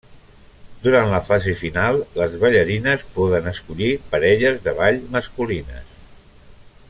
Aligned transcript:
Durant 0.85 1.11
la 1.15 1.19
fase 1.25 1.53
final, 1.59 1.99
les 2.21 2.33
ballarines 2.45 3.05
poden 3.19 3.51
escollir 3.53 3.91
parelles 4.15 4.59
de 4.69 4.75
ball 4.81 5.01
masculines. 5.17 5.95